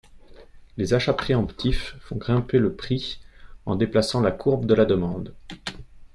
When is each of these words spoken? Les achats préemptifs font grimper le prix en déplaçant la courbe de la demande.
Les 0.77 0.95
achats 0.95 1.13
préemptifs 1.13 1.95
font 1.99 2.15
grimper 2.15 2.57
le 2.57 2.73
prix 2.75 3.19
en 3.67 3.75
déplaçant 3.75 4.19
la 4.19 4.31
courbe 4.31 4.65
de 4.65 4.73
la 4.73 4.85
demande. 4.85 5.35